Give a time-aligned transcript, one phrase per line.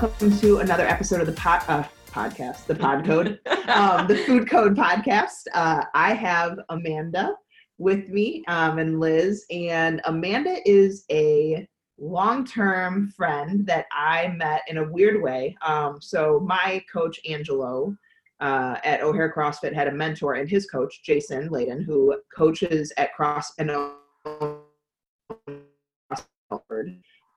[0.00, 4.48] Welcome to another episode of the pod, uh, podcast, the Pod Code, um, the Food
[4.48, 5.48] Code podcast.
[5.52, 7.34] Uh, I have Amanda
[7.78, 11.66] with me um, and Liz, and Amanda is a
[11.98, 15.56] long-term friend that I met in a weird way.
[15.62, 17.96] Um, so my coach Angelo
[18.38, 23.12] uh, at O'Hare CrossFit had a mentor, and his coach Jason Layden, who coaches at
[23.14, 23.72] Cross and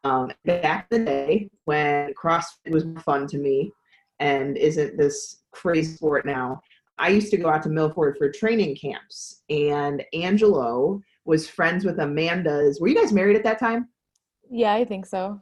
[0.04, 3.72] um, back in the day when CrossFit was fun to me
[4.20, 6.62] and isn't this crazy sport now,
[6.98, 12.00] I used to go out to Milford for training camps, and Angelo was friends with
[12.00, 12.80] Amanda's.
[12.80, 13.90] Were you guys married at that time?
[14.50, 15.42] Yeah, I think so.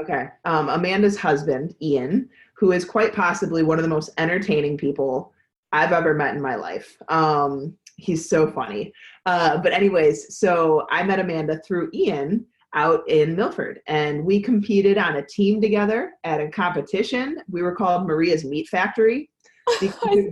[0.00, 0.28] Okay.
[0.44, 5.32] Um, Amanda's husband, Ian, who is quite possibly one of the most entertaining people
[5.72, 6.96] I've ever met in my life.
[7.08, 8.92] Um, he's so funny.
[9.26, 13.80] Uh, but, anyways, so I met Amanda through Ian out in Milford.
[13.86, 17.38] And we competed on a team together at a competition.
[17.48, 19.30] We were called Maria's Meat Factory.
[19.68, 20.30] I,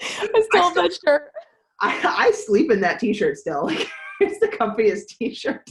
[0.00, 1.30] I still have that shirt.
[1.80, 3.70] I, I sleep in that t-shirt still.
[4.20, 5.68] Like it's the comfiest t-shirt.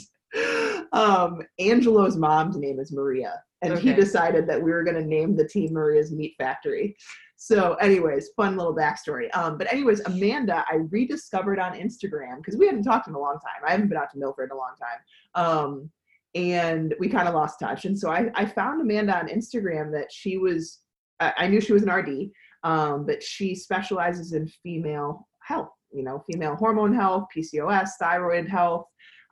[0.92, 3.42] Um, Angelo's mom's name is Maria.
[3.62, 3.90] And okay.
[3.90, 6.98] he decided that we were going to name the team Maria's Meat Factory.
[7.46, 9.28] So, anyways, fun little backstory.
[9.36, 13.34] Um, but anyways, Amanda, I rediscovered on Instagram because we hadn't talked in a long
[13.34, 13.68] time.
[13.68, 15.44] I haven't been out to Milford in a long time.
[15.46, 15.90] Um,
[16.36, 17.84] and we kind of lost touch.
[17.84, 20.80] And so I, I found Amanda on Instagram that she was,
[21.20, 22.30] I, knew she was an RD,
[22.64, 28.86] um, but she specializes in female health, you know, female hormone health, PCOS, thyroid health,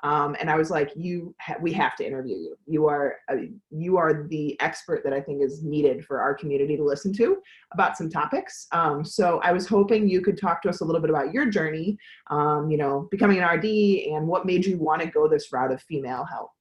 [0.04, 2.56] um, and I was like, "You, ha- we have to interview you.
[2.66, 3.38] You are, uh,
[3.70, 7.38] you are the expert that I think is needed for our community to listen to
[7.74, 11.02] about some topics." Um, so I was hoping you could talk to us a little
[11.02, 11.98] bit about your journey,
[12.30, 13.66] um, you know, becoming an RD
[14.14, 16.52] and what made you want to go this route of female health.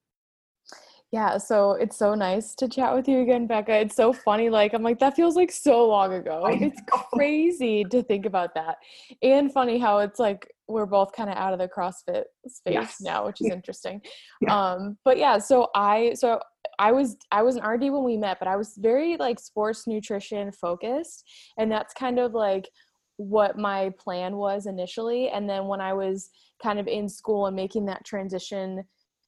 [1.13, 3.81] Yeah, so it's so nice to chat with you again, Becca.
[3.81, 4.49] It's so funny.
[4.49, 6.47] Like, I'm like, that feels like so long ago.
[6.49, 6.81] It's
[7.13, 8.77] crazy to think about that.
[9.21, 13.01] And funny how it's like we're both kind of out of the CrossFit space yes.
[13.01, 14.01] now, which is interesting.
[14.43, 14.57] Yeah.
[14.57, 16.41] Um, but yeah, so I so
[16.79, 19.87] I was I was an RD when we met, but I was very like sports
[19.87, 21.29] nutrition focused.
[21.59, 22.69] And that's kind of like
[23.17, 25.29] what my plan was initially.
[25.29, 26.31] And then when I was
[26.63, 28.85] kind of in school and making that transition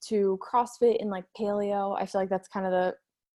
[0.08, 1.96] to CrossFit and like paleo.
[1.98, 2.94] I feel like that's kind of the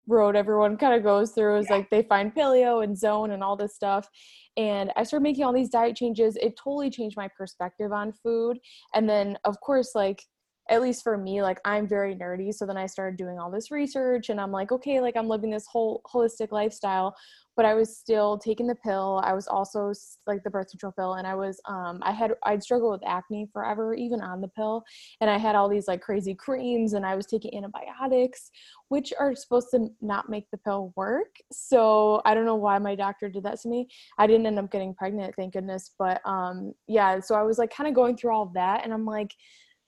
[0.09, 1.77] road everyone kind of goes through is yeah.
[1.77, 4.09] like they find paleo and zone and all this stuff
[4.57, 8.59] and i started making all these diet changes it totally changed my perspective on food
[8.95, 10.23] and then of course like
[10.69, 13.71] at least for me like i'm very nerdy so then i started doing all this
[13.71, 17.15] research and i'm like okay like i'm living this whole holistic lifestyle
[17.57, 19.23] but I was still taking the pill.
[19.25, 19.93] I was also
[20.27, 23.49] like the birth control pill, and I was um I had I'd struggled with acne
[23.53, 24.85] forever, even on the pill,
[25.21, 28.51] and I had all these like crazy creams, and I was taking antibiotics,
[28.89, 31.35] which are supposed to not make the pill work.
[31.51, 33.89] So I don't know why my doctor did that to me.
[34.19, 35.93] I didn't end up getting pregnant, thank goodness.
[35.99, 39.07] But um yeah, so I was like kind of going through all that, and I'm
[39.07, 39.33] like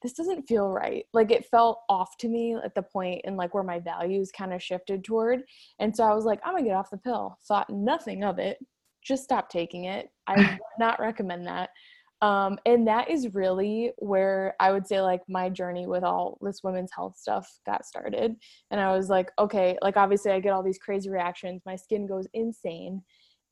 [0.03, 1.04] this doesn't feel right.
[1.12, 2.84] Like it felt off to me at the
[3.25, 5.42] and like where my values kind of shifted toward.
[5.78, 7.38] And so I was like, I'm gonna get off the pill.
[7.47, 8.59] Thought nothing of it.
[9.03, 10.10] Just stop taking it.
[10.26, 11.70] I would not recommend that.
[12.20, 16.65] Um, and that is really where I would say like my journey with all this
[16.65, 18.34] women's health stuff got started.
[18.70, 21.62] And I was like, okay, like obviously I get all these crazy reactions.
[21.65, 23.03] My skin goes insane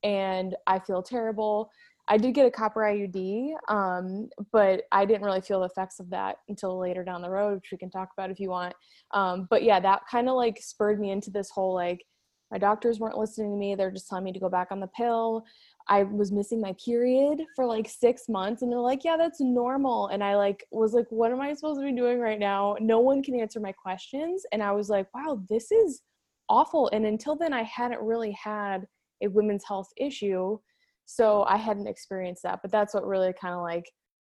[0.03, 1.71] and I feel terrible
[2.09, 6.09] I did get a copper IUD, um, but I didn't really feel the effects of
[6.11, 8.73] that until later down the road, which we can talk about if you want.
[9.11, 12.05] Um, but yeah, that kind of like spurred me into this whole like,
[12.49, 13.75] my doctors weren't listening to me.
[13.75, 15.43] They're just telling me to go back on the pill.
[15.89, 20.07] I was missing my period for like six months, and they're like, "Yeah, that's normal."
[20.07, 22.99] And I like was like, "What am I supposed to be doing right now?" No
[22.99, 26.03] one can answer my questions, and I was like, "Wow, this is
[26.49, 28.87] awful." And until then, I hadn't really had
[29.21, 30.57] a women's health issue
[31.07, 33.89] so I hadn't experienced that, but that's what really kind of like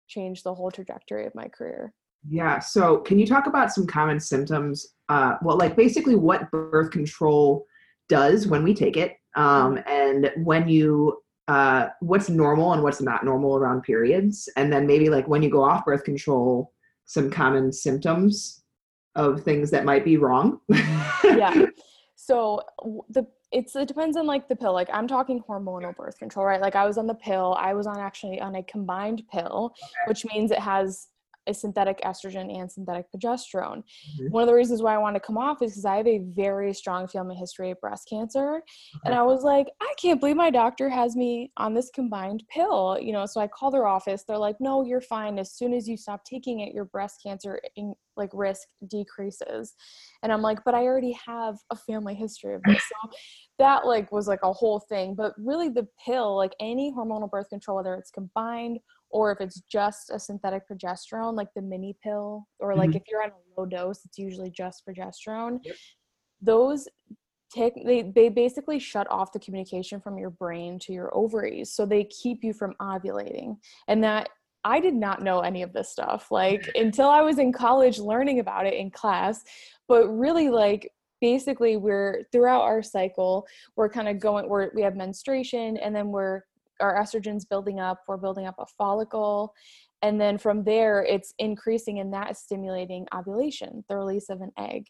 [0.08, 1.92] changed the whole trajectory of my career.
[2.28, 2.60] Yeah.
[2.60, 4.86] So can you talk about some common symptoms?
[5.08, 7.66] Uh, well, like basically what birth control
[8.08, 9.88] does when we take it, um, mm-hmm.
[9.88, 15.08] and when you uh, what's normal and what's not normal around periods, and then maybe
[15.08, 16.72] like when you go off birth control,
[17.06, 18.62] some common symptoms
[19.16, 20.60] of things that might be wrong.
[21.24, 21.66] yeah.
[22.22, 22.60] So
[23.08, 24.72] the it's it depends on like the pill.
[24.72, 26.60] Like I'm talking hormonal birth control, right?
[26.60, 27.56] Like I was on the pill.
[27.58, 29.90] I was on actually on a combined pill, okay.
[30.06, 31.08] which means it has
[31.46, 33.82] a synthetic estrogen and synthetic progesterone.
[33.82, 34.30] Mm-hmm.
[34.30, 36.18] One of the reasons why I want to come off is because I have a
[36.18, 38.56] very strong family history of breast cancer.
[38.56, 39.00] Okay.
[39.04, 42.98] And I was like, I can't believe my doctor has me on this combined pill.
[43.00, 44.24] You know, so I call their office.
[44.26, 45.38] They're like, no, you're fine.
[45.38, 49.74] As soon as you stop taking it, your breast cancer in, like risk decreases.
[50.22, 52.82] And I'm like, but I already have a family history of this.
[52.90, 53.10] So
[53.58, 55.14] that like was like a whole thing.
[55.14, 59.60] But really the pill, like any hormonal birth control, whether it's combined or if it's
[59.62, 62.96] just a synthetic progesterone like the mini pill or like mm-hmm.
[62.96, 65.76] if you're on a low dose it's usually just progesterone yep.
[66.40, 66.88] those
[67.52, 71.84] take they, they basically shut off the communication from your brain to your ovaries so
[71.84, 73.56] they keep you from ovulating
[73.88, 74.28] and that
[74.64, 78.38] i did not know any of this stuff like until i was in college learning
[78.38, 79.42] about it in class
[79.88, 80.90] but really like
[81.20, 83.46] basically we're throughout our cycle
[83.76, 86.42] we're kind of going we're we have menstruation and then we're
[86.80, 89.54] our estrogen's building up we're building up a follicle.
[90.02, 94.50] And then from there it's increasing and that is stimulating ovulation the release of an
[94.58, 94.86] egg.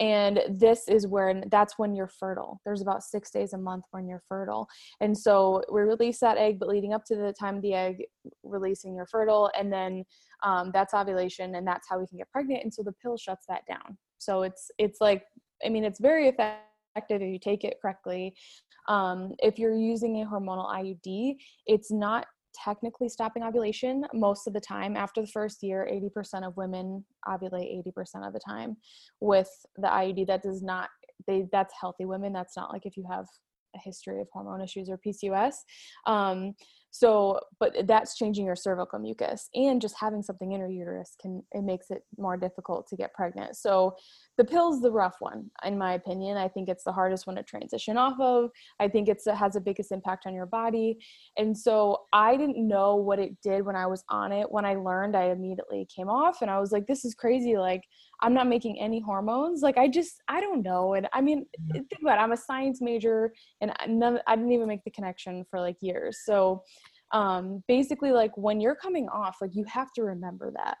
[0.00, 2.60] And this is where that's when you're fertile.
[2.64, 4.66] There's about six days a month when you're fertile.
[5.00, 8.04] And so we release that egg but leading up to the time of the egg
[8.42, 9.50] releasing you're fertile.
[9.58, 10.04] And then
[10.42, 13.44] um, that's ovulation and that's how we can get pregnant and so the pill shuts
[13.48, 13.98] that down.
[14.18, 15.24] So it's it's like
[15.64, 18.34] i mean it's very effective if you take it correctly
[18.88, 21.36] um, if you're using a hormonal IUD,
[21.66, 24.04] it's not technically stopping ovulation.
[24.12, 28.40] Most of the time after the first year 80% of women ovulate 80% of the
[28.46, 28.76] time
[29.20, 30.88] with the iud that does not
[31.26, 32.32] they that's healthy women.
[32.32, 33.26] That's not like if you have
[33.74, 35.54] a history of hormone issues or pcos
[36.06, 36.54] um,
[36.94, 41.42] so but that's changing your cervical mucus and just having something in your uterus can
[41.50, 43.56] it makes it more difficult to get pregnant.
[43.56, 43.96] So
[44.36, 46.36] the pill's the rough one in my opinion.
[46.36, 48.50] I think it's the hardest one to transition off of.
[48.78, 50.98] I think it's it has the biggest impact on your body.
[51.36, 54.48] And so i didn't know what it did when i was on it.
[54.48, 57.56] When i learned i immediately came off and i was like this is crazy.
[57.56, 57.82] Like
[58.24, 61.86] i'm not making any hormones like i just i don't know and i mean think
[62.02, 65.60] about it, i'm a science major and none, i didn't even make the connection for
[65.60, 66.62] like years so
[67.12, 70.78] um basically like when you're coming off like you have to remember that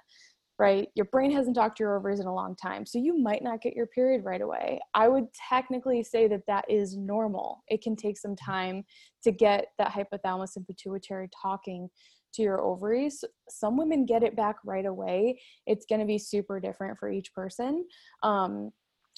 [0.58, 0.88] right?
[0.94, 3.60] Your brain hasn't talked to your ovaries in a long time, so you might not
[3.60, 4.78] get your period right away.
[4.94, 7.64] I would technically say that that is normal.
[7.68, 8.84] It can take some time
[9.24, 11.88] to get that hypothalamus and pituitary talking
[12.34, 13.24] to your ovaries.
[13.48, 15.40] Some women get it back right away.
[15.66, 17.86] It's going to be super different for each person.
[18.22, 18.72] Um,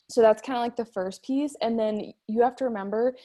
[0.09, 1.57] so that's kind of like the first piece.
[1.61, 3.17] And then you have to remember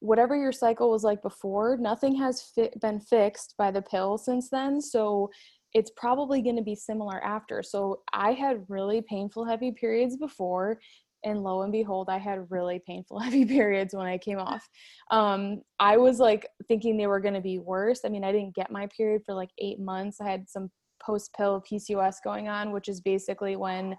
[0.00, 4.48] whatever your cycle was like before, nothing has fi- been fixed by the pill since
[4.48, 4.80] then.
[4.80, 5.30] So
[5.74, 7.62] it's probably going to be similar after.
[7.62, 10.80] So I had really painful heavy periods before
[11.24, 14.68] and lo and behold i had really painful heavy periods when i came off.
[15.10, 18.00] Um, i was like thinking they were going to be worse.
[18.04, 20.20] I mean i didn't get my period for like eight months.
[20.20, 20.70] I had some
[21.04, 23.96] post pill pcos going on which is basically when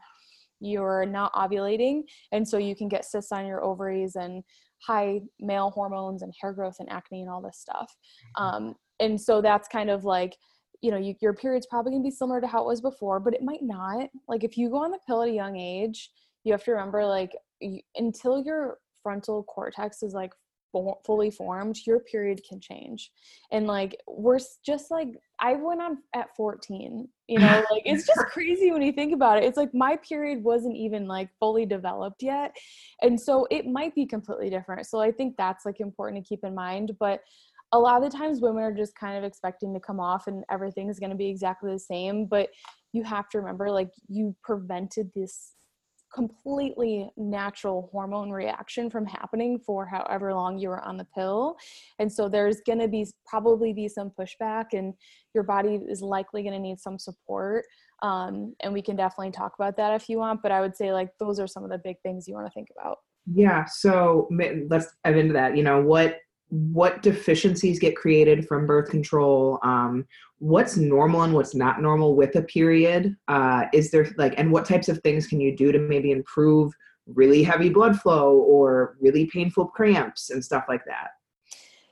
[0.59, 4.44] you're not ovulating and so you can get cysts on your ovaries and
[4.85, 7.91] high male hormones and hair growth and acne and all this stuff.
[8.38, 8.44] Mm-hmm.
[8.44, 10.38] um, and so that's kind of like
[10.81, 13.19] you know you, your period's probably going to be similar to how it was before
[13.19, 14.10] but it might not.
[14.27, 16.10] Like if you go on the pill at a young age
[16.43, 20.31] you have to remember like you, until your frontal cortex is like
[21.05, 23.12] fully formed your period can change.
[23.51, 28.19] And like we're just like i went on at 14 you know like it's just
[28.27, 29.43] crazy when you think about it.
[29.43, 32.55] It's like my period wasn't even like fully developed yet
[33.01, 34.86] and so it might be completely different.
[34.86, 37.21] So i think that's like important to keep in mind but
[37.74, 40.43] a lot of the times women are just kind of expecting to come off and
[40.51, 42.50] everything is going to be exactly the same but
[42.93, 45.53] you have to remember like you prevented this
[46.13, 51.56] completely natural hormone reaction from happening for however long you were on the pill.
[52.00, 54.94] And so there's going to be probably be some pushback and
[55.34, 57.65] your body is likely going to need some support
[58.01, 60.91] um, and we can definitely talk about that if you want but i would say
[60.91, 62.98] like those are some of the big things you want to think about.
[63.32, 64.30] Yeah so
[64.70, 65.56] let's dive into that.
[65.56, 66.18] You know what
[66.51, 70.05] what deficiencies get created from birth control um,
[70.39, 74.65] what's normal and what's not normal with a period uh, is there like and what
[74.65, 76.74] types of things can you do to maybe improve
[77.08, 81.12] really heavy blood flow or really painful cramps and stuff like that?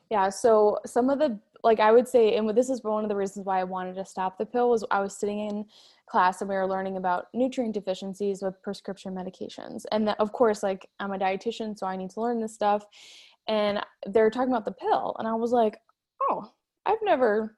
[0.09, 3.15] Yeah so some of the like i would say and this is one of the
[3.15, 5.65] reasons why i wanted to stop the pill was i was sitting in
[6.09, 9.83] class and we were learning about nutrient deficiencies with prescription medications.
[9.91, 12.85] And that, of course like i'm a dietitian so i need to learn this stuff
[13.49, 15.77] and they're talking about the pill and i was like
[16.29, 16.49] oh
[16.85, 17.57] i've never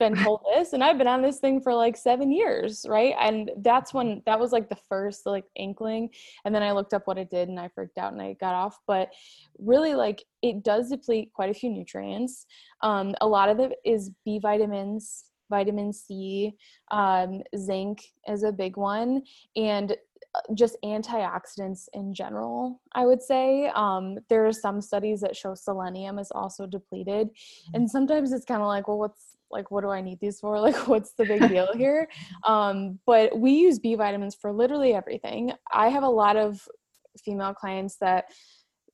[0.00, 3.14] been told this and I've been on this thing for like 7 years, right?
[3.20, 6.08] And that's when that was like the first like inkling
[6.44, 8.54] and then I looked up what it did and I freaked out and I got
[8.54, 9.10] off, but
[9.58, 12.46] really like it does deplete quite a few nutrients.
[12.82, 16.54] Um, a lot of it is B vitamins, vitamin C,
[16.90, 19.22] um, zinc is a big one,
[19.54, 19.94] and
[20.54, 26.18] just antioxidants in general i would say um, there are some studies that show selenium
[26.18, 27.74] is also depleted mm-hmm.
[27.74, 30.58] and sometimes it's kind of like well what's like what do i need these for
[30.66, 32.08] like what's the big deal here
[32.44, 36.66] um, but we use b vitamins for literally everything i have a lot of
[37.24, 38.26] female clients that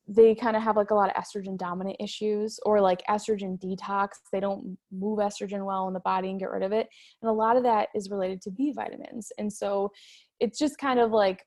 [0.07, 4.09] they kind of have like a lot of estrogen dominant issues or like estrogen detox.
[4.31, 6.87] They don't move estrogen well in the body and get rid of it.
[7.21, 9.31] And a lot of that is related to B vitamins.
[9.37, 9.91] And so
[10.39, 11.45] it's just kind of like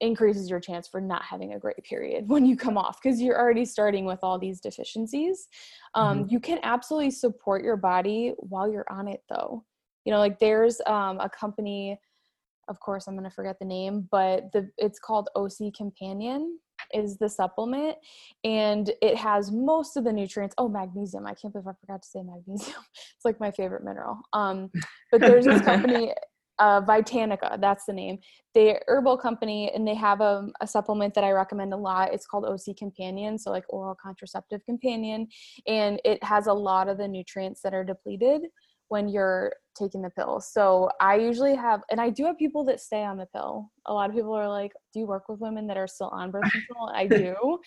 [0.00, 3.38] increases your chance for not having a great period when you come off because you're
[3.38, 5.48] already starting with all these deficiencies.
[5.94, 6.28] Um, mm-hmm.
[6.30, 9.64] You can absolutely support your body while you're on it though.
[10.04, 11.98] You know, like there's um, a company,
[12.68, 16.58] of course, I'm going to forget the name, but the it's called OC Companion
[16.92, 17.96] is the supplement
[18.44, 22.08] and it has most of the nutrients oh magnesium i can't believe i forgot to
[22.08, 22.76] say magnesium
[23.14, 24.70] it's like my favorite mineral um
[25.10, 26.12] but there's this company
[26.62, 28.18] uh, Vitanica, that's the name.
[28.54, 32.14] They herbal company, and they have a, a, supplement that I recommend a lot.
[32.14, 35.26] It's called OC Companion, so like oral contraceptive companion,
[35.66, 38.42] and it has a lot of the nutrients that are depleted
[38.92, 40.38] when you're taking the pill.
[40.38, 43.70] So I usually have, and I do have people that stay on the pill.
[43.86, 46.30] A lot of people are like, "Do you work with women that are still on
[46.30, 47.58] birth control?" I do.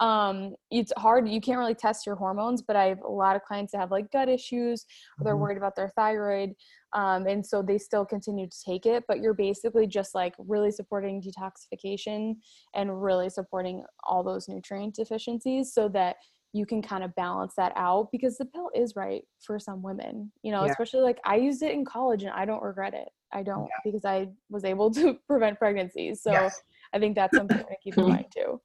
[0.00, 3.42] Um, it's hard; you can't really test your hormones, but I have a lot of
[3.42, 4.84] clients that have like gut issues,
[5.20, 5.42] or they're mm-hmm.
[5.42, 6.50] worried about their thyroid,
[6.94, 9.04] um, and so they still continue to take it.
[9.06, 12.34] But you're basically just like really supporting detoxification
[12.74, 16.16] and really supporting all those nutrient deficiencies, so that
[16.52, 20.30] you can kind of balance that out because the pill is right for some women
[20.42, 20.70] you know yeah.
[20.70, 23.08] especially like i used it in college and i don't regret it.
[23.32, 23.80] I don't yeah.
[23.84, 26.60] because i was able to prevent pregnancies so yes.
[26.92, 28.60] i think that's something to keep in mind too.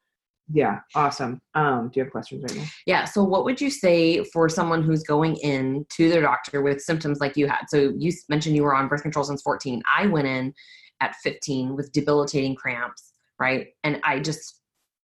[0.50, 1.42] Yeah awesome.
[1.56, 2.68] Um do you have questions right now?
[2.86, 6.82] Yeah so what would you say for someone who's going in to their doctor with
[6.82, 7.66] symptoms like you had?
[7.68, 10.54] So you mentioned you were on birth control since 14 i went in
[11.02, 13.68] at 15 with debilitating cramps right?
[13.84, 14.62] And i just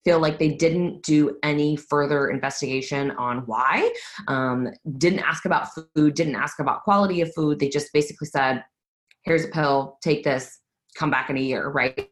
[0.03, 3.91] feel like they didn't do any further investigation on why
[4.27, 4.67] um,
[4.98, 8.63] didn't ask about food didn't ask about quality of food they just basically said
[9.24, 10.60] here's a pill take this
[10.95, 12.10] come back in a year right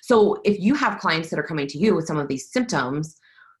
[0.00, 3.16] so if you have clients that are coming to you with some of these symptoms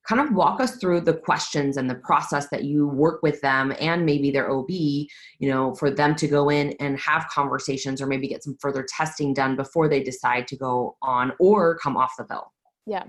[0.06, 3.74] kind of walk us through the questions and the process that you work with them
[3.80, 5.08] and maybe their OB, you
[5.40, 9.34] know, for them to go in and have conversations or maybe get some further testing
[9.34, 12.52] done before they decide to go on or come off the pill.
[12.86, 13.02] Yeah.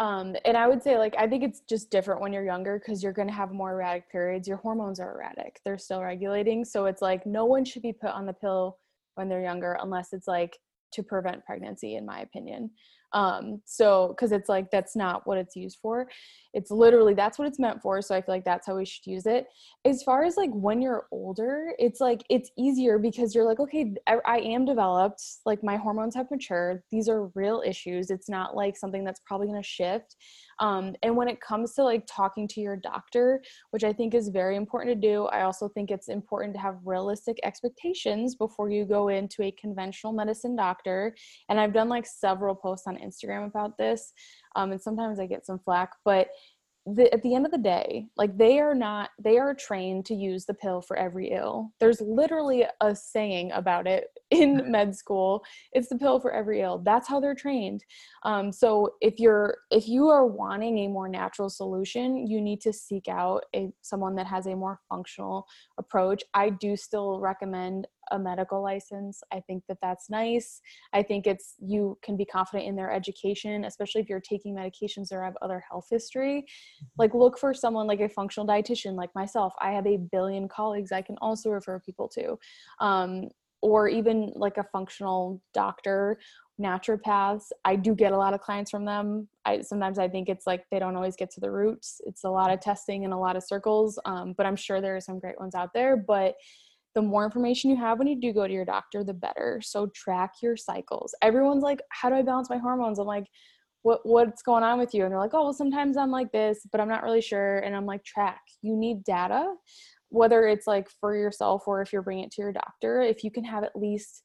[0.00, 3.02] Um, and I would say, like, I think it's just different when you're younger because
[3.02, 4.48] you're going to have more erratic periods.
[4.48, 6.64] Your hormones are erratic, they're still regulating.
[6.64, 8.78] So it's like no one should be put on the pill
[9.14, 10.58] when they're younger unless it's like
[10.92, 12.70] to prevent pregnancy, in my opinion
[13.14, 16.08] um so because it's like that's not what it's used for.
[16.54, 19.06] It's literally that's what it's meant for so i feel like that's how we should
[19.06, 19.46] use it.
[19.84, 23.94] As far as like when you're older it's like it's easier because you're like okay
[24.06, 28.56] I, I am developed like my hormones have matured these are real issues it's not
[28.56, 30.16] like something that's probably to shift
[30.62, 33.42] um, and when it comes to like talking to your doctor,
[33.72, 36.76] which I think is very important to do, I also think it's important to have
[36.84, 41.16] realistic expectations before you go into a conventional medicine doctor.
[41.48, 44.12] And I've done like several posts on Instagram about this.
[44.54, 46.28] Um, and sometimes I get some flack, but
[46.84, 50.14] the, at the end of the day, like they are not, they are trained to
[50.14, 51.70] use the pill for every ill.
[51.78, 55.44] There's literally a saying about it in med school.
[55.72, 56.78] It's the pill for every ill.
[56.78, 57.84] That's how they're trained.
[58.24, 62.72] Um, so if you're, if you are wanting a more natural solution, you need to
[62.72, 65.46] seek out a someone that has a more functional
[65.78, 66.22] approach.
[66.34, 69.22] I do still recommend a medical license.
[69.32, 70.60] I think that that's nice.
[70.92, 75.12] I think it's you can be confident in their education, especially if you're taking medications
[75.12, 76.42] or have other health history.
[76.42, 76.86] Mm-hmm.
[76.98, 79.54] Like look for someone like a functional dietitian like myself.
[79.60, 82.38] I have a billion colleagues I can also refer people to.
[82.80, 83.28] Um,
[83.62, 86.18] or even like a functional doctor
[86.60, 90.46] naturopaths i do get a lot of clients from them i sometimes i think it's
[90.46, 93.16] like they don't always get to the roots it's a lot of testing and a
[93.16, 96.34] lot of circles um, but i'm sure there are some great ones out there but
[96.94, 99.60] the more information you have when you do go to your doctor, the better.
[99.62, 101.14] So track your cycles.
[101.22, 102.98] Everyone's like, how do I balance my hormones?
[102.98, 103.26] I'm like,
[103.82, 105.04] what what's going on with you?
[105.04, 107.58] And they're like, oh, well, sometimes I'm like this, but I'm not really sure.
[107.58, 108.40] And I'm like, track.
[108.62, 109.54] You need data,
[110.08, 113.00] whether it's like for yourself or if you're bringing it to your doctor.
[113.00, 114.22] If you can have at least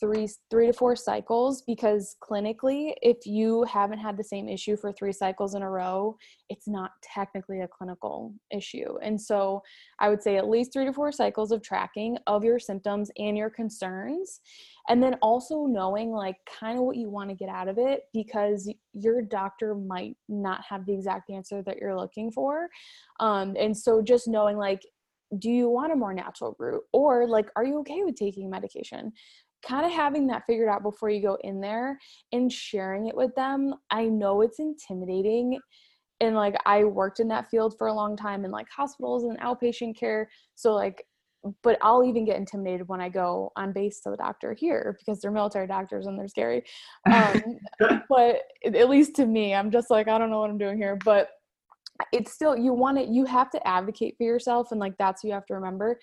[0.00, 4.92] three three to four cycles because clinically if you haven't had the same issue for
[4.92, 6.16] three cycles in a row
[6.48, 8.96] it's not technically a clinical issue.
[9.02, 9.62] And so
[10.00, 13.36] i would say at least three to four cycles of tracking of your symptoms and
[13.36, 14.40] your concerns.
[14.88, 18.02] And then also knowing like kind of what you want to get out of it
[18.12, 22.68] because your doctor might not have the exact answer that you're looking for.
[23.20, 24.82] Um, and so just knowing like
[25.38, 26.82] do you want a more natural route?
[26.92, 29.12] Or like are you okay with taking medication
[29.66, 31.98] kind of having that figured out before you go in there
[32.32, 35.58] and sharing it with them i know it's intimidating
[36.20, 39.38] and like i worked in that field for a long time in like hospitals and
[39.40, 41.04] outpatient care so like
[41.62, 45.20] but I'll even get intimidated when I go on base to the doctor here because
[45.20, 46.64] they're military doctors and they're scary.
[47.10, 47.58] Um,
[48.08, 50.98] but at least to me, I'm just like, I don't know what I'm doing here.
[51.04, 51.28] But
[52.12, 54.68] it's still, you want it, you have to advocate for yourself.
[54.70, 55.98] And like, that's what you have to remember.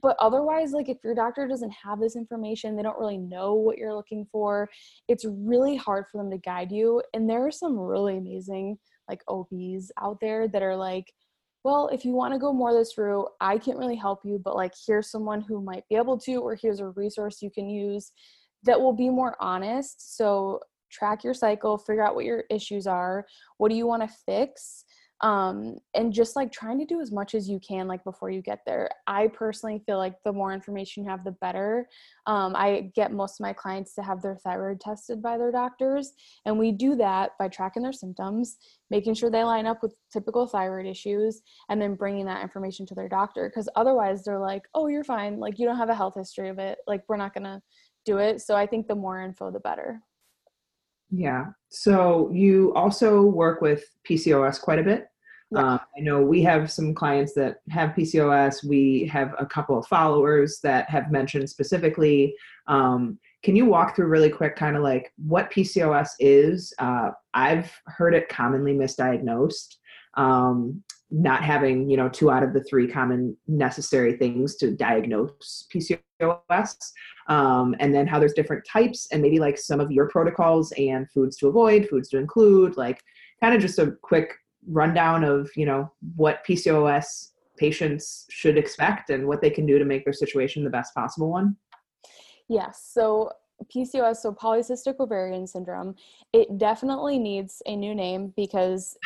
[0.00, 3.78] But otherwise, like, if your doctor doesn't have this information, they don't really know what
[3.78, 4.68] you're looking for,
[5.08, 7.02] it's really hard for them to guide you.
[7.14, 8.78] And there are some really amazing,
[9.08, 11.12] like, OBs out there that are like,
[11.64, 14.56] well, if you want to go more this route, I can't really help you, but
[14.56, 18.12] like here's someone who might be able to, or here's a resource you can use
[18.62, 20.16] that will be more honest.
[20.16, 23.26] So track your cycle, figure out what your issues are,
[23.58, 24.84] what do you want to fix,
[25.20, 28.40] um, and just like trying to do as much as you can like before you
[28.40, 28.88] get there.
[29.06, 31.88] I personally feel like the more information you have the better.
[32.26, 36.12] Um, i get most of my clients to have their thyroid tested by their doctors
[36.44, 38.58] and we do that by tracking their symptoms
[38.90, 42.94] making sure they line up with typical thyroid issues and then bringing that information to
[42.94, 45.38] their doctor because otherwise they're like oh you're fine.
[45.38, 46.78] Like you don't have a health history of it.
[46.86, 47.62] Like we're not gonna
[48.04, 48.40] do it.
[48.40, 50.02] So i think the more info the better
[51.10, 51.46] yeah.
[51.68, 55.06] So you also work with PCOS quite a bit.
[55.50, 55.60] Yeah.
[55.60, 58.64] Um, I know we have some clients that have PCOS.
[58.64, 62.34] We have a couple of followers that have mentioned specifically.
[62.66, 66.74] Um, can you walk through really quick, kind of like what PCOS is?
[66.78, 69.76] Uh, I've heard it commonly misdiagnosed.
[70.14, 75.66] Um, not having you know two out of the three common necessary things to diagnose
[75.74, 76.76] PCOS,
[77.28, 81.10] um, and then how there's different types and maybe like some of your protocols and
[81.10, 83.02] foods to avoid, foods to include, like
[83.40, 84.34] kind of just a quick
[84.66, 89.84] rundown of you know what PCOS patients should expect and what they can do to
[89.84, 91.56] make their situation the best possible one.
[92.48, 92.88] Yes.
[92.92, 93.30] So
[93.74, 95.96] PCOS, so polycystic ovarian syndrome,
[96.32, 98.96] it definitely needs a new name because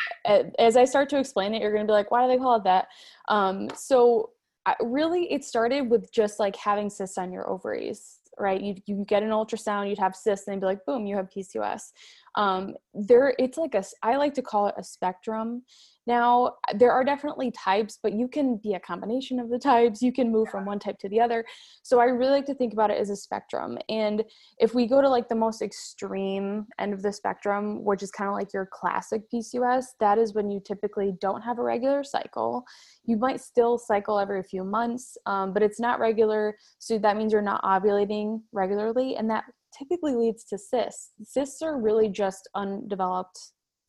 [0.59, 2.57] as I start to explain it, you're going to be like, why do they call
[2.57, 2.87] it that?
[3.27, 4.29] Um, so
[4.65, 8.61] I, really, it started with just like having cysts on your ovaries, right?
[8.61, 11.29] You you get an ultrasound, you'd have cysts, and they'd be like, boom, you have
[11.29, 11.91] PCOS.
[12.35, 15.63] Um, there, it's like a, I like to call it a spectrum.
[16.05, 20.01] Now, there are definitely types, but you can be a combination of the types.
[20.01, 21.45] You can move from one type to the other.
[21.81, 23.77] So I really like to think about it as a spectrum.
[23.89, 24.23] And
[24.59, 28.29] if we go to like the most extreme end of the spectrum, which is kind
[28.29, 32.63] of like your classic PCOS, that is when you typically don't have a regular cycle.
[33.05, 36.55] You might still cycle every few months, um, but it's not regular.
[36.79, 39.15] So that means you're not ovulating regularly.
[39.15, 39.45] And that
[39.77, 41.11] typically leads to cysts.
[41.23, 43.39] Cysts are really just undeveloped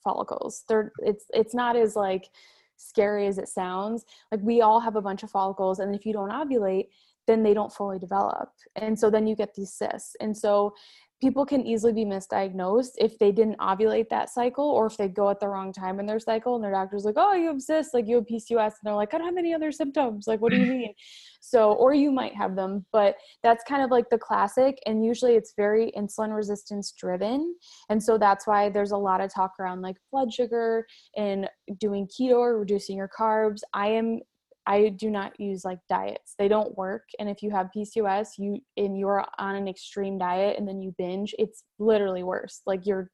[0.04, 0.64] follicles.
[0.68, 2.28] They're it's it's not as like
[2.76, 4.04] scary as it sounds.
[4.30, 6.88] Like we all have a bunch of follicles and if you don't ovulate,
[7.26, 8.50] then they don't fully develop.
[8.76, 10.14] And so then you get these cysts.
[10.20, 10.74] And so
[11.20, 15.30] people can easily be misdiagnosed if they didn't ovulate that cycle or if they go
[15.30, 17.94] at the wrong time in their cycle and their doctor's like, oh, you have cysts,
[17.94, 18.64] like you have PCOS.
[18.66, 20.26] And they're like, I don't have any other symptoms.
[20.26, 20.94] Like, what do you mean?
[21.40, 24.78] so, or you might have them, but that's kind of like the classic.
[24.86, 27.54] And usually it's very insulin resistance driven.
[27.90, 31.48] And so that's why there's a lot of talk around like blood sugar and
[31.78, 33.60] doing keto or reducing your carbs.
[33.74, 34.20] I am
[34.66, 36.34] I do not use like diets.
[36.38, 37.02] They don't work.
[37.18, 40.94] And if you have PCOS, you and you're on an extreme diet and then you
[40.96, 42.62] binge, it's literally worse.
[42.66, 43.10] Like you're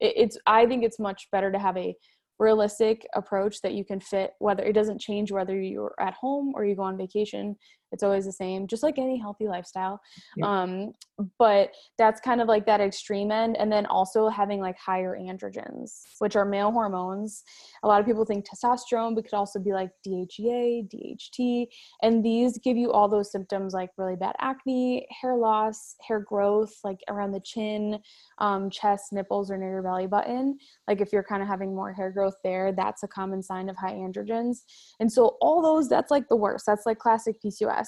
[0.00, 1.94] it, it's I think it's much better to have a
[2.38, 6.64] realistic approach that you can fit whether it doesn't change whether you're at home or
[6.64, 7.54] you go on vacation
[7.94, 9.98] it's always the same just like any healthy lifestyle
[10.36, 10.62] yeah.
[10.62, 10.92] um
[11.38, 16.02] but that's kind of like that extreme end and then also having like higher androgens
[16.18, 17.42] which are male hormones.
[17.82, 21.66] A lot of people think testosterone but could also be like DHEA DHT
[22.02, 26.74] and these give you all those symptoms like really bad acne hair loss hair growth
[26.82, 27.98] like around the chin
[28.38, 30.58] um, chest nipples or near your belly button.
[30.88, 33.76] Like if you're kind of having more hair growth there that's a common sign of
[33.76, 34.58] high androgens.
[35.00, 36.66] And so all those that's like the worst.
[36.66, 37.83] That's like classic PCOS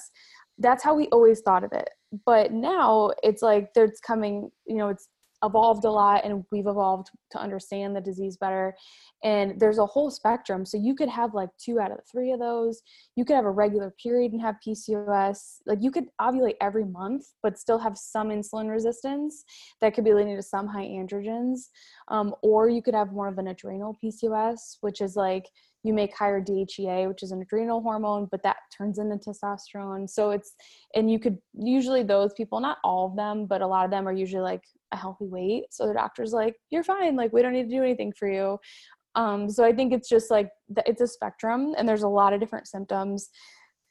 [0.57, 1.89] that's how we always thought of it.
[2.25, 5.07] But now it's like there's coming you know it's
[5.43, 8.75] evolved a lot and we've evolved to understand the disease better.
[9.23, 10.65] And there's a whole spectrum.
[10.65, 12.81] So you could have like two out of three of those.
[13.15, 17.25] You could have a regular period and have pcos like you could ovulate every month
[17.43, 19.43] but still have some insulin resistance
[19.81, 21.69] that could be leading to some high androgens.
[22.07, 25.45] Um, or you could have more of an adrenal pcos which is like
[25.83, 30.09] you make higher DHEA, which is an adrenal hormone, but that turns into testosterone.
[30.09, 30.53] So it's,
[30.95, 34.07] and you could usually those people, not all of them, but a lot of them
[34.07, 35.65] are usually like a healthy weight.
[35.71, 37.15] So the doctor's like, you're fine.
[37.15, 38.57] Like, we don't need to do anything for you.
[39.15, 40.49] Um, so I think it's just like,
[40.85, 43.29] it's a spectrum and there's a lot of different symptoms.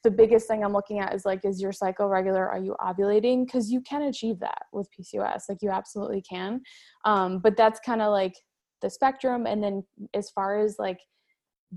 [0.05, 2.49] The biggest thing I'm looking at is like, is your cycle regular?
[2.49, 3.45] Are you ovulating?
[3.45, 5.43] Because you can achieve that with PCOS.
[5.49, 6.61] Like, you absolutely can.
[7.05, 8.35] Um, but that's kind of like
[8.83, 9.47] the spectrum.
[9.47, 9.83] And then
[10.15, 10.99] as far as like,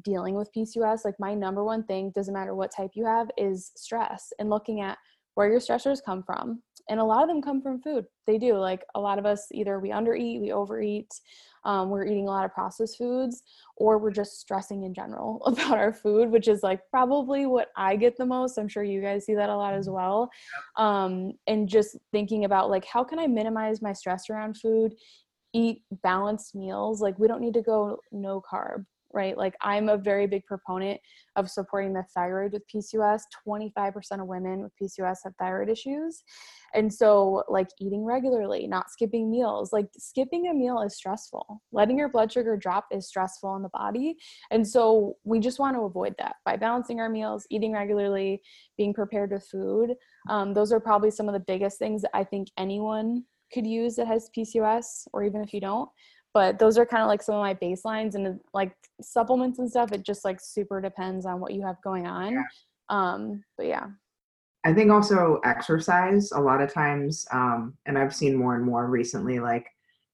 [0.03, 3.71] dealing with PCOS, like my number one thing, doesn't matter what type you have, is
[3.75, 4.97] stress and looking at
[5.36, 6.62] where your stressors come from.
[6.89, 8.06] And a lot of them come from food.
[8.25, 8.58] They do.
[8.58, 11.13] Like a lot of us, either we undereat, we overeat,
[11.63, 13.43] um, we're eating a lot of processed foods,
[13.78, 17.95] or we're just stressing in general about our food, which is like probably what I
[17.95, 18.58] get the most.
[18.58, 20.30] I'm sure you guys see that a lot as well.
[20.78, 24.95] Um, and just thinking about like, how can I minimize my stress around food?
[25.54, 27.02] Eat balanced meals.
[27.02, 29.38] Like, we don't need to go no carb right?
[29.38, 31.00] Like I'm a very big proponent
[31.36, 33.22] of supporting the thyroid with PCOS.
[33.48, 36.24] 25% of women with PCOS have thyroid issues.
[36.74, 39.74] And so like eating regularly, not skipping meals.
[39.74, 41.62] Like skipping a meal is stressful.
[41.72, 44.17] Letting your blood sugar drop is stressful in the body.
[44.52, 48.41] And so we just want to avoid that by balancing our meals, eating regularly,
[48.78, 49.95] being prepared with food.
[50.30, 53.95] Um, those are probably some of the biggest things that I think anyone could use
[53.95, 55.89] that has PCOS or even if you don't
[56.33, 59.91] but those are kind of like some of my baselines and like supplements and stuff
[59.91, 62.33] it just like super depends on what you have going on.
[62.33, 62.43] Yeah.
[62.89, 63.87] um but yeah.
[64.65, 68.87] I think also exercise a lot of times um and i've seen more and more
[68.87, 69.67] recently like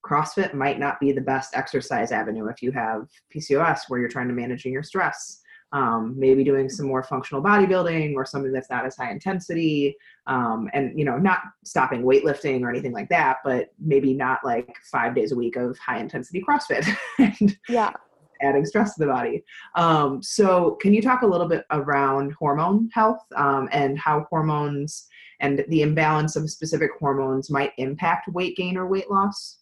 [0.06, 4.28] crossfit might not be the best exercise avenue if you have pcos where you're trying
[4.28, 5.42] to manage your stress
[5.76, 10.70] um, maybe doing some more functional bodybuilding or something that's not as high intensity um,
[10.74, 15.14] and you know not stopping weightlifting or anything like that but maybe not like five
[15.14, 16.88] days a week of high intensity crossfit
[17.20, 17.92] and yeah.
[18.42, 19.44] adding stress to the body.
[19.76, 25.08] Um, so can you talk a little bit around hormone health um, and how hormones
[25.42, 29.58] and the imbalance of specific hormones might impact weight gain or weight loss?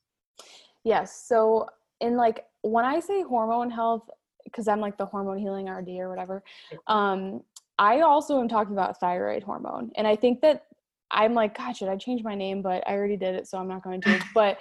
[0.83, 1.25] Yes.
[1.27, 1.67] So
[2.03, 4.09] in like when i say hormone health
[4.43, 6.43] because I'm like the hormone healing RD or whatever.
[6.87, 7.41] Um,
[7.79, 10.65] I also am talking about thyroid hormone, and I think that
[11.13, 12.61] I'm like, God, should I change my name?
[12.61, 14.19] But I already did it, so I'm not going to.
[14.33, 14.57] But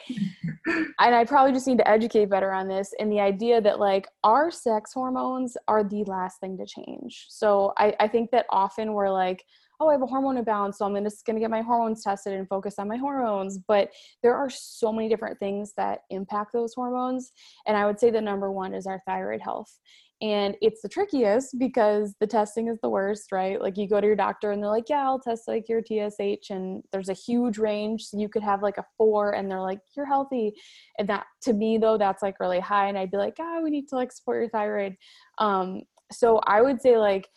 [0.67, 4.07] and I probably just need to educate better on this and the idea that like
[4.23, 7.27] our sex hormones are the last thing to change.
[7.29, 9.45] So I, I think that often we're like,
[9.81, 12.35] oh, I have a hormone imbalance, so I'm just going to get my hormones tested
[12.35, 13.59] and focus on my hormones.
[13.59, 13.91] But
[14.23, 17.33] there are so many different things that impact those hormones.
[17.67, 19.77] And I would say the number one is our thyroid health.
[20.23, 23.61] And it's the trickiest because the testing is the worst, right?
[23.61, 26.51] Like you go to your doctor and they're like, yeah, I'll test like your TSH.
[26.51, 28.05] And there's a huge range.
[28.05, 30.55] So you could have like a four and they're like, you're healthy.
[30.99, 32.89] And that to me, though, that's like really high.
[32.89, 34.95] And I'd be like, ah, we need to like support your thyroid.
[35.39, 35.83] Um,
[36.13, 37.29] so I would say like,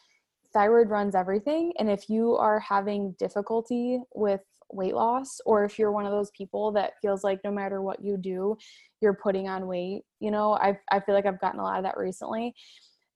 [0.53, 1.73] thyroid runs everything.
[1.79, 6.31] And if you are having difficulty with weight loss, or if you're one of those
[6.31, 8.57] people that feels like no matter what you do,
[9.01, 11.83] you're putting on weight, you know, I, I feel like I've gotten a lot of
[11.83, 12.53] that recently.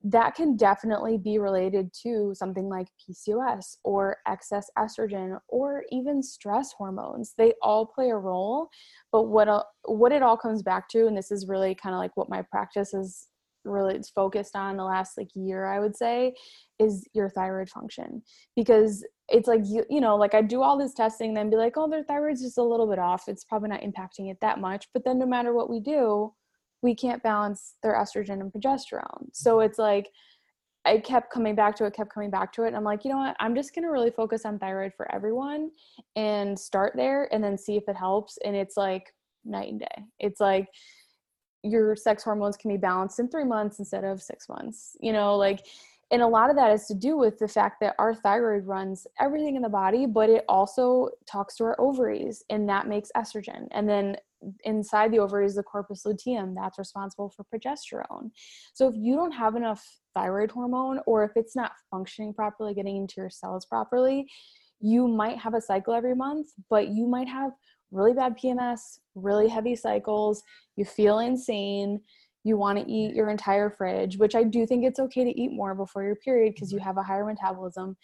[0.02, 6.72] That can definitely be related to something like PCOS or excess estrogen or even stress
[6.72, 7.34] hormones.
[7.36, 8.70] They all play a role,
[9.12, 11.98] but what uh, what it all comes back to, and this is really kind of
[11.98, 13.29] like what my practice is
[13.64, 16.32] really it's focused on the last like year i would say
[16.80, 18.22] is your thyroid function.
[18.56, 21.74] Because it's like you you know like i do all this testing then be like
[21.76, 23.28] oh their thyroid's just a little bit off.
[23.28, 24.88] It's probably not impacting it that much.
[24.92, 26.32] But then no matter what we do
[26.82, 29.28] we can't balance their estrogen and progesterone.
[29.32, 30.08] So it's like
[30.86, 33.10] i kept coming back to it kept coming back to it and i'm like you
[33.10, 33.36] know what?
[33.38, 35.70] I'm just going to really focus on thyroid for everyone
[36.16, 38.38] and start there and then see if it helps.
[38.44, 39.12] And it's like
[39.44, 40.04] night and day.
[40.18, 40.68] It's like
[41.62, 45.36] your sex hormones can be balanced in three months instead of six months you know
[45.36, 45.66] like
[46.12, 49.06] and a lot of that is to do with the fact that our thyroid runs
[49.20, 53.68] everything in the body but it also talks to our ovaries and that makes estrogen
[53.72, 54.16] and then
[54.64, 58.30] inside the ovaries the corpus luteum that's responsible for progesterone.
[58.72, 62.96] So if you don't have enough thyroid hormone or if it's not functioning properly getting
[62.96, 64.26] into your cells properly
[64.80, 67.52] you might have a cycle every month but you might have
[67.90, 70.42] really bad PMS, really heavy cycles,
[70.76, 72.00] you feel insane,
[72.42, 75.52] you want to eat your entire fridge, which I do think it's okay to eat
[75.52, 77.96] more before your period because you have a higher metabolism.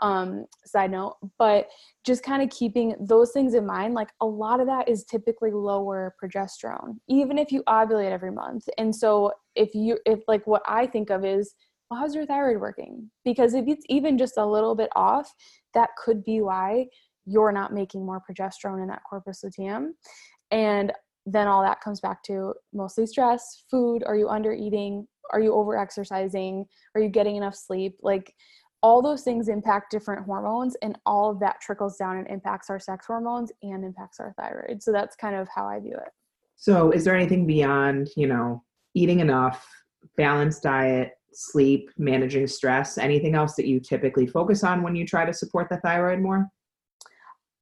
[0.00, 1.68] Um, side note, but
[2.04, 5.52] just kind of keeping those things in mind, like a lot of that is typically
[5.52, 8.68] lower progesterone, even if you ovulate every month.
[8.76, 11.54] And so if you, if like what I think of is,
[11.88, 13.08] well, how's your thyroid working?
[13.24, 15.32] Because if it's even just a little bit off,
[15.74, 16.86] that could be why
[17.26, 19.94] you're not making more progesterone in that corpus luteum.
[20.50, 20.92] And
[21.26, 25.06] then all that comes back to mostly stress, food, are you under eating?
[25.32, 26.66] Are you over exercising?
[26.94, 27.96] Are you getting enough sleep?
[28.02, 28.34] Like
[28.82, 32.78] all those things impact different hormones and all of that trickles down and impacts our
[32.78, 34.82] sex hormones and impacts our thyroid.
[34.82, 36.12] So that's kind of how I view it.
[36.56, 39.66] So is there anything beyond, you know, eating enough,
[40.18, 45.24] balanced diet, sleep, managing stress, anything else that you typically focus on when you try
[45.24, 46.46] to support the thyroid more?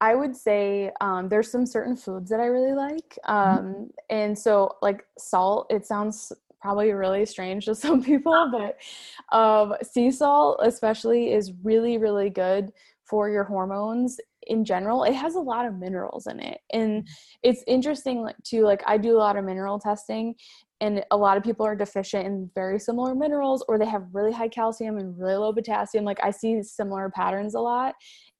[0.03, 3.17] I would say um, there's some certain foods that I really like.
[3.25, 3.31] Mm-hmm.
[3.31, 3.83] Um, mm-hmm.
[4.09, 10.11] And so, like salt, it sounds probably really strange to some people, but um, sea
[10.11, 12.73] salt, especially, is really, really good
[13.05, 15.05] for your hormones in general.
[15.05, 16.59] It has a lot of minerals in it.
[16.73, 17.13] And mm-hmm.
[17.41, 20.35] it's interesting too, like, I do a lot of mineral testing,
[20.81, 24.33] and a lot of people are deficient in very similar minerals or they have really
[24.33, 27.95] high calcium and really low potassium like i see similar patterns a lot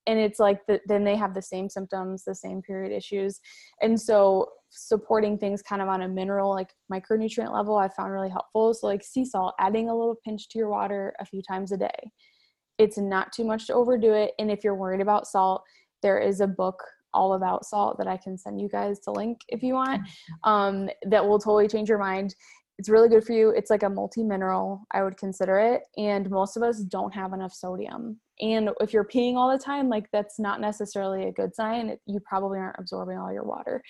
[0.07, 3.39] and it's like the, then they have the same symptoms the same period issues
[3.81, 8.29] and so supporting things kind of on a mineral like micronutrient level i found really
[8.29, 11.71] helpful so like sea salt adding a little pinch to your water a few times
[11.71, 12.11] a day
[12.79, 15.63] it's not too much to overdo it and if you're worried about salt
[16.01, 16.81] there is a book
[17.13, 20.01] all about salt that i can send you guys to link if you want
[20.43, 22.33] um, that will totally change your mind
[22.79, 23.49] it's really good for you.
[23.51, 25.83] It's like a multi mineral, I would consider it.
[25.97, 28.19] And most of us don't have enough sodium.
[28.41, 31.97] And if you're peeing all the time, like that's not necessarily a good sign.
[32.05, 33.81] You probably aren't absorbing all your water.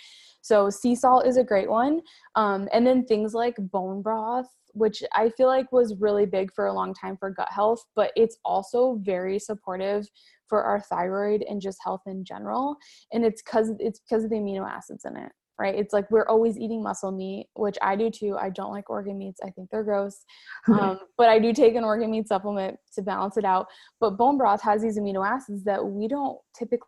[0.41, 2.01] So, sea salt is a great one.
[2.35, 6.65] Um, and then things like bone broth, which I feel like was really big for
[6.65, 10.07] a long time for gut health, but it's also very supportive
[10.49, 12.75] for our thyroid and just health in general.
[13.11, 15.75] And it's because it's because of the amino acids in it right?
[15.75, 18.37] It's like we're always eating muscle meat, which I do too.
[18.39, 19.39] I don't like organ meats.
[19.43, 20.23] I think they're gross.
[20.67, 23.67] Um, but I do take an organ meat supplement to balance it out.
[23.99, 26.87] But bone broth has these amino acids that we don't typically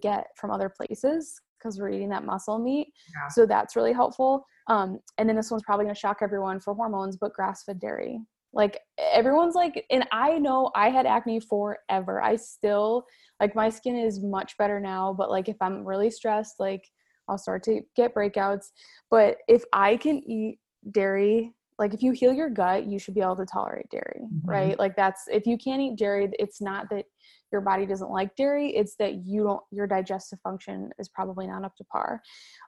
[0.00, 2.88] get from other places because we're eating that muscle meat.
[3.14, 3.28] Yeah.
[3.28, 4.44] So that's really helpful.
[4.68, 7.80] Um, and then this one's probably going to shock everyone for hormones, but grass fed
[7.80, 8.20] dairy.
[8.52, 12.22] Like everyone's like, and I know I had acne forever.
[12.22, 13.04] I still,
[13.38, 16.88] like, my skin is much better now, but like, if I'm really stressed, like,
[17.28, 18.66] I'll start to get breakouts.
[19.10, 20.58] But if I can eat
[20.90, 24.48] dairy, like if you heal your gut, you should be able to tolerate dairy, mm-hmm.
[24.48, 24.78] right?
[24.78, 27.04] Like that's if you can't eat dairy, it's not that
[27.52, 31.64] your body doesn't like dairy, it's that you don't your digestive function is probably not
[31.64, 32.22] up to par.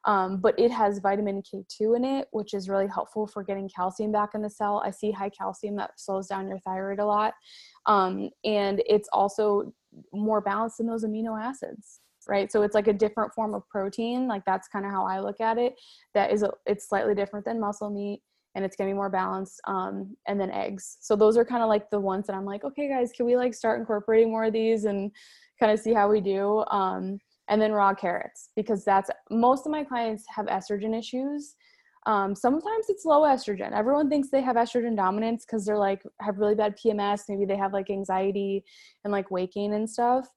[0.05, 4.13] Um, but it has vitamin K2 in it, which is really helpful for getting calcium
[4.13, 4.83] back in the cell.
[4.85, 7.33] I see high calcium that slows down your thyroid a lot.
[7.87, 9.73] Um, and it's also
[10.13, 12.53] more balanced in those amino acids right?
[12.53, 15.41] So it's like a different form of protein like that's kind of how i look
[15.41, 15.75] at it
[16.15, 18.21] that is a, it's slightly different than muscle meat
[18.55, 20.97] and it's gonna be more balanced um, and then eggs.
[21.01, 23.37] So those are kind of like the ones that i'm like okay guys can we
[23.37, 25.11] like start incorporating more of these and
[25.59, 26.65] kind of see how we do?
[26.71, 31.57] Um, and then raw carrots because that's most of my clients have estrogen issues.
[32.07, 33.73] Um, sometimes it's low estrogen.
[33.73, 37.57] Everyone thinks they have estrogen dominance because they're like have really bad pms maybe they
[37.57, 38.65] have like anxiety
[39.05, 40.29] and like waking and stuff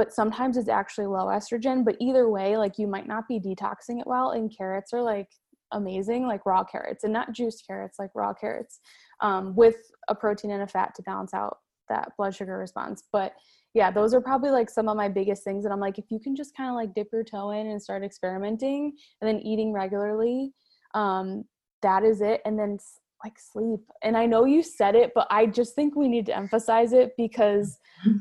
[0.00, 1.84] but sometimes it's actually low estrogen.
[1.84, 4.30] But either way, like you might not be detoxing it well.
[4.30, 5.28] And carrots are like
[5.72, 8.80] amazing, like raw carrots and not juiced carrots, like raw carrots
[9.20, 9.76] um, with
[10.08, 11.58] a protein and a fat to balance out
[11.90, 13.02] that blood sugar response.
[13.12, 13.34] But
[13.74, 15.66] yeah, those are probably like some of my biggest things.
[15.66, 17.82] And I'm like, if you can just kind of like dip your toe in and
[17.82, 20.54] start experimenting and then eating regularly,
[20.94, 21.44] um,
[21.82, 22.40] that is it.
[22.46, 22.78] And then
[23.22, 23.80] like sleep.
[24.02, 27.12] And I know you said it, but I just think we need to emphasize it
[27.18, 27.78] because.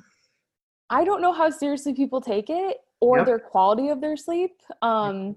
[0.89, 3.25] I don't know how seriously people take it or yep.
[3.25, 4.51] their quality of their sleep.
[4.81, 5.35] Um,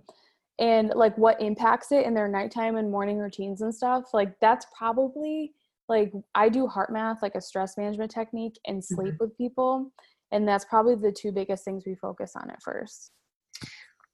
[0.59, 4.15] and like what impacts it in their nighttime and morning routines and stuff.
[4.15, 5.53] Like that's probably
[5.89, 9.25] like I do HeartMath, like a stress management technique, and sleep mm-hmm.
[9.25, 9.93] with people.
[10.31, 13.11] And that's probably the two biggest things we focus on at first.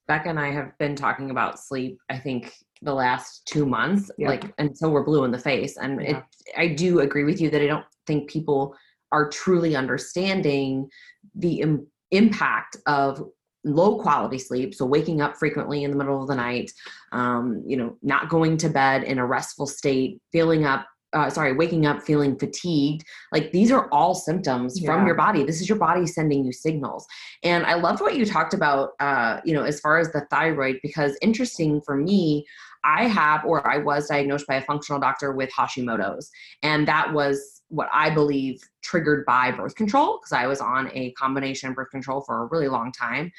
[0.07, 4.51] Becca and I have been talking about sleep, I think the last two months, like
[4.57, 5.77] until we're blue in the face.
[5.77, 6.17] And yeah.
[6.17, 6.23] it
[6.57, 8.75] I do agree with you that I don't think people
[9.11, 10.89] are truly understanding
[11.35, 13.23] the Im- impact of
[13.65, 16.71] low quality sleep so waking up frequently in the middle of the night
[17.11, 21.53] um, you know not going to bed in a restful state feeling up uh, sorry
[21.53, 24.87] waking up feeling fatigued like these are all symptoms yeah.
[24.87, 27.05] from your body this is your body sending you signals
[27.43, 30.77] and i loved what you talked about uh, you know as far as the thyroid
[30.81, 32.45] because interesting for me
[32.83, 36.29] I have, or I was diagnosed by a functional doctor with Hashimoto's.
[36.63, 41.11] And that was what I believe triggered by birth control because I was on a
[41.11, 43.31] combination birth control for a really long time.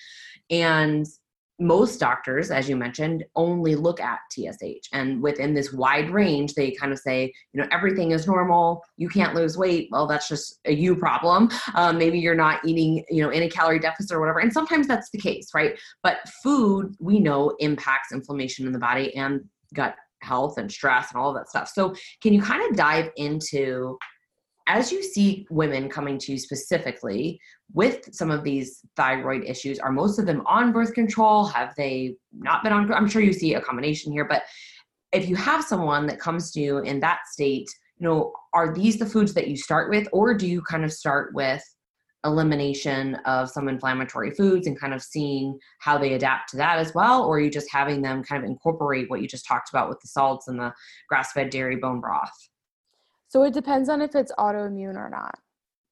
[0.50, 1.06] And
[1.60, 4.88] most doctors, as you mentioned, only look at TSH.
[4.94, 8.82] And within this wide range, they kind of say, you know, everything is normal.
[8.96, 9.88] You can't lose weight.
[9.92, 11.50] Well, that's just a you problem.
[11.74, 14.38] Um, maybe you're not eating, you know, in a calorie deficit or whatever.
[14.38, 15.78] And sometimes that's the case, right?
[16.02, 19.42] But food, we know, impacts inflammation in the body and
[19.74, 21.68] gut health and stress and all of that stuff.
[21.68, 23.98] So, can you kind of dive into
[24.70, 27.40] as you see women coming to you specifically
[27.72, 31.44] with some of these thyroid issues, are most of them on birth control?
[31.46, 32.92] Have they not been on?
[32.92, 34.44] I'm sure you see a combination here, but
[35.12, 38.96] if you have someone that comes to you in that state, you know, are these
[38.96, 41.64] the foods that you start with, or do you kind of start with
[42.24, 46.94] elimination of some inflammatory foods and kind of seeing how they adapt to that as
[46.94, 47.24] well?
[47.24, 49.98] Or are you just having them kind of incorporate what you just talked about with
[50.00, 50.72] the salts and the
[51.09, 52.49] grass fed dairy bone broth?
[53.30, 55.38] So it depends on if it's autoimmune or not.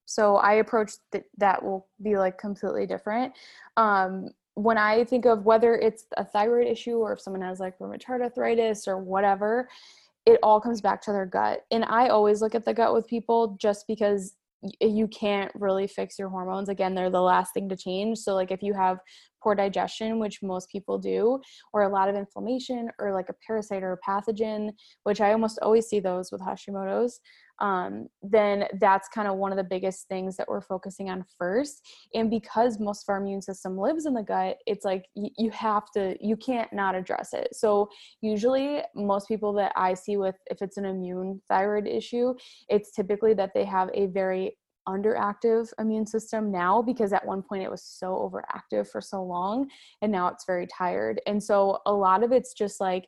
[0.06, 3.32] So I approach th- that will be like completely different.
[3.76, 7.78] Um, when I think of whether it's a thyroid issue or if someone has like
[7.78, 9.68] rheumatoid arthritis or whatever,
[10.26, 11.64] it all comes back to their gut.
[11.70, 15.86] And I always look at the gut with people just because Eh, you can't really
[15.86, 18.98] fix your hormones again they're the last thing to change so like if you have
[19.40, 21.40] poor digestion which most people do
[21.72, 24.70] or a lot of inflammation or like a parasite or a pathogen
[25.04, 27.20] which i almost always see those with hashimoto's
[27.60, 31.86] um, then that's kind of one of the biggest things that we're focusing on first.
[32.14, 35.50] And because most of our immune system lives in the gut, it's like y- you
[35.50, 37.48] have to, you can't not address it.
[37.54, 37.88] So,
[38.20, 42.34] usually, most people that I see with, if it's an immune thyroid issue,
[42.68, 44.56] it's typically that they have a very
[44.88, 49.68] underactive immune system now because at one point it was so overactive for so long
[50.00, 51.20] and now it's very tired.
[51.26, 53.06] And so a lot of it's just like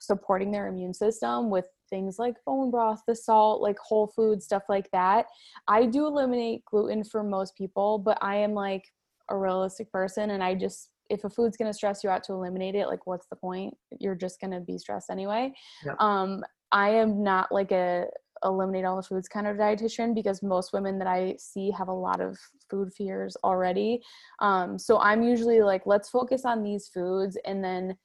[0.00, 4.62] supporting their immune system with things like bone broth, the salt, like whole food, stuff
[4.68, 5.26] like that.
[5.68, 8.84] I do eliminate gluten for most people, but I am like
[9.28, 12.32] a realistic person and I just if a food's going to stress you out to
[12.32, 13.74] eliminate it, like what's the point?
[13.98, 15.52] You're just going to be stressed anyway.
[15.84, 15.96] Yep.
[16.00, 18.06] Um I am not like a
[18.44, 21.92] eliminate all the foods kind of dietitian because most women that I see have a
[21.92, 22.38] lot of
[22.70, 24.00] food fears already.
[24.40, 27.96] Um, so I'm usually like, let's focus on these foods and then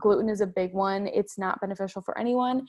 [0.00, 1.06] gluten is a big one.
[1.06, 2.66] It's not beneficial for anyone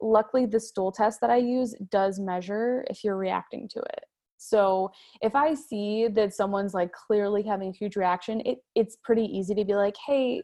[0.00, 4.04] luckily the stool test that i use does measure if you're reacting to it.
[4.40, 9.24] So if i see that someone's like clearly having a huge reaction it, it's pretty
[9.24, 10.42] easy to be like hey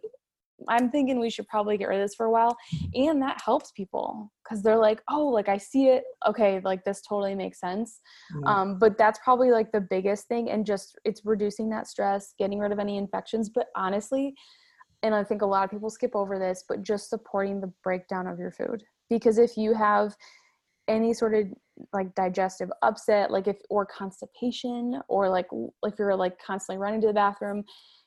[0.69, 2.57] i'm thinking we should probably get rid of this for a while
[2.95, 6.05] and that helps people because they're like oh like i see it.
[6.27, 8.01] Okay like this totally makes sense.
[8.35, 8.47] Mm-hmm.
[8.47, 12.59] um, but that's probably like the biggest thing and just it's reducing that stress getting
[12.59, 14.35] rid of any infections but honestly
[15.03, 18.27] and i think a lot of people skip over this but just supporting the breakdown
[18.27, 20.15] of your food because if you have
[20.89, 21.47] any sort of
[21.93, 25.47] like digestive upset like if or constipation or like
[25.85, 27.65] if you're like constantly running to the bathroom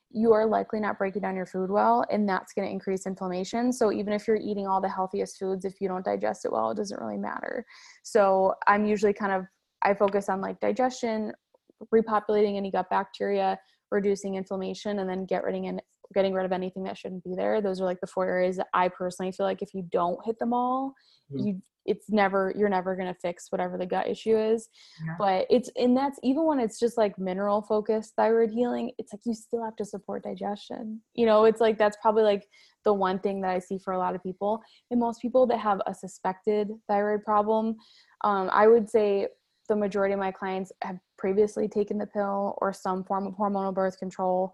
[0.09, 3.73] you are likely not breaking down your food well and that's going to increase inflammation.
[3.73, 6.71] So even if you're eating all the healthiest foods if you don't digest it well
[6.71, 7.65] it doesn't really matter.
[8.03, 9.45] So i'm usually kind of
[9.83, 11.33] i focus on like digestion
[11.93, 13.59] repopulating any gut bacteria
[13.91, 15.79] reducing inflammation and then get rid of
[16.13, 17.61] getting rid of anything that shouldn't be there.
[17.61, 20.37] Those are like the four areas that i personally feel like if you don't hit
[20.39, 20.93] them all
[21.31, 21.47] mm-hmm.
[21.47, 24.67] you it's never you're never going to fix whatever the gut issue is.
[25.03, 25.15] Yeah.
[25.17, 29.21] but it's and that's even when it's just like mineral focused thyroid healing it's like
[29.25, 31.01] you still have to support digestion.
[31.15, 32.45] You know it's like that's probably like
[32.83, 34.61] the one thing that i see for a lot of people.
[34.91, 37.77] And most people that have a suspected thyroid problem
[38.23, 39.27] um, i would say
[39.69, 43.73] the majority of my clients have previously taken the pill or some form of hormonal
[43.73, 44.53] birth control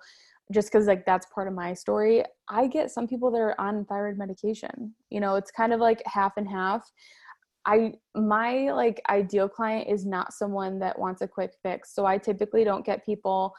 [0.54, 3.86] just because like that's part of my story i get some people that are on
[3.86, 6.90] thyroid medication you know it's kind of like half and half.
[7.66, 12.18] I my like ideal client is not someone that wants a quick fix so i
[12.18, 13.54] typically don't get people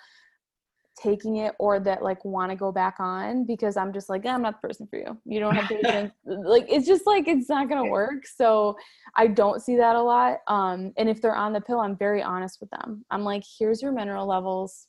[1.01, 4.35] taking it or that like want to go back on because i'm just like yeah,
[4.35, 5.19] i'm not the person for you.
[5.25, 8.77] You don't have patience like it's just like it's not gonna work so
[9.17, 12.23] i don't see that a lot um and if they're on the pill i'm very
[12.23, 13.05] honest with them.
[13.11, 14.87] I'm like here's your mineral levels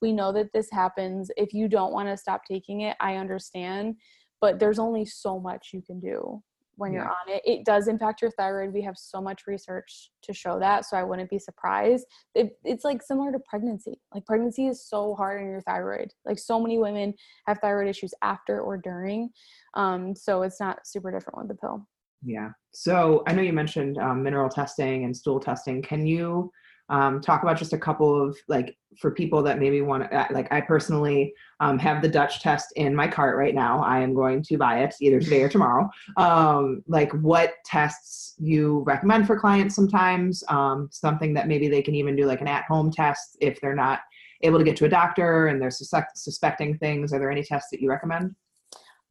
[0.00, 1.30] we know that this happens.
[1.36, 3.96] If you don't want to stop taking it i understand
[4.40, 6.42] but there's only so much you can do
[6.76, 7.00] when yeah.
[7.00, 7.42] you're on it.
[7.44, 8.72] It does impact your thyroid.
[8.72, 12.06] We have so much research to show that so i wouldn't be surprised.
[12.34, 14.00] It, it's like similar to pregnancy.
[14.14, 16.12] Like pregnancy is so hard on your thyroid.
[16.24, 17.14] Like so many women
[17.46, 19.30] have thyroid issues after or during
[19.74, 21.86] um, so it's not super different with the pill.
[22.22, 22.50] Yeah.
[22.72, 25.82] So i know you mentioned um, mineral testing and stool testing.
[25.82, 26.52] Can you
[26.88, 30.26] um, talk about just a couple of like for people that maybe want to uh,
[30.30, 33.82] like i personally um, have the dutch test in my cart right now.
[33.82, 35.88] I am going to buy it either today or tomorrow.
[36.16, 41.94] Um, like what tests you recommend for clients sometimes um, something that maybe they can
[41.94, 44.00] even do like an at-home test if they're not
[44.42, 47.12] able to get to a doctor and they're suspect- suspecting things.
[47.12, 48.34] Are there any tests that you recommend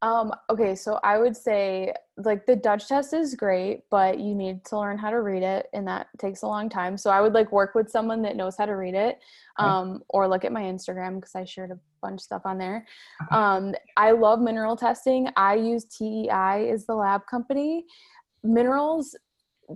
[0.00, 4.64] um, okay, so I would say like the Dutch test is great, but you need
[4.66, 6.96] to learn how to read it and that takes a long time.
[6.96, 9.18] So I would like work with someone that knows how to read it.
[9.58, 12.86] Um, or look at my Instagram because I shared a bunch of stuff on there.
[13.32, 15.28] Um, I love mineral testing.
[15.36, 17.84] I use TEI is the lab company.
[18.44, 19.16] Minerals,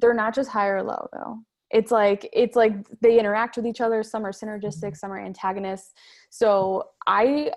[0.00, 1.38] they're not just high or low though
[1.72, 4.94] it's like it's like they interact with each other some are synergistic mm-hmm.
[4.94, 5.92] some are antagonists
[6.30, 7.50] so i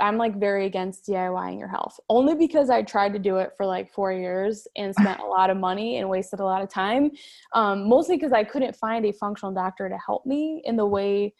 [0.00, 3.64] I'm like very against DIYing your health only because I tried to do it for
[3.64, 7.10] like four years and spent a lot of money and wasted a lot of time.
[7.54, 11.34] Um, mostly because I couldn't find a functional doctor to help me in the way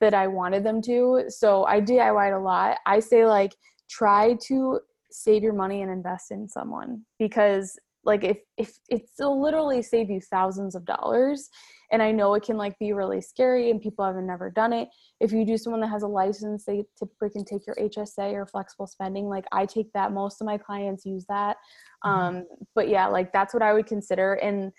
[0.00, 1.24] that I wanted them to.
[1.28, 2.78] So I DIYed a lot.
[2.86, 3.56] I say like
[3.90, 4.80] try to
[5.10, 7.78] save your money and invest in someone because
[8.08, 8.72] like if if
[9.20, 11.50] it'll literally save you thousands of dollars
[11.92, 14.88] and i know it can like be really scary and people haven't never done it
[15.20, 18.46] if you do someone that has a license they typically can take your hsa or
[18.46, 21.56] flexible spending like i take that most of my clients use that
[22.04, 22.38] mm-hmm.
[22.38, 22.44] um
[22.74, 24.72] but yeah like that's what i would consider and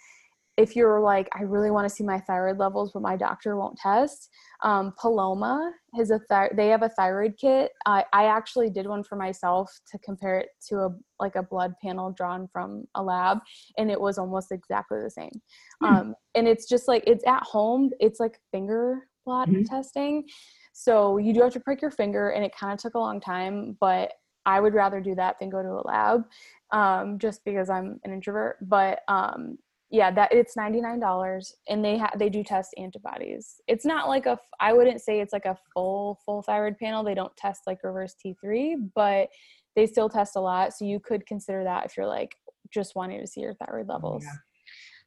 [0.60, 3.78] if you're like i really want to see my thyroid levels but my doctor won't
[3.78, 4.30] test
[4.62, 9.04] um, paloma has a th- they have a thyroid kit I, I actually did one
[9.04, 10.90] for myself to compare it to a
[11.20, 13.40] like a blood panel drawn from a lab
[13.78, 15.32] and it was almost exactly the same
[15.82, 15.86] hmm.
[15.86, 19.64] um, and it's just like it's at home it's like finger blot mm-hmm.
[19.64, 20.26] testing
[20.74, 23.22] so you do have to prick your finger and it kind of took a long
[23.22, 24.12] time but
[24.46, 26.26] i would rather do that than go to a lab
[26.72, 29.58] um, just because i'm an introvert but um,
[29.90, 34.38] yeah that it's $99 and they have they do test antibodies it's not like a
[34.60, 38.16] i wouldn't say it's like a full full thyroid panel they don't test like reverse
[38.24, 39.30] t3 but
[39.76, 42.36] they still test a lot so you could consider that if you're like
[42.72, 44.34] just wanting to see your thyroid levels yeah.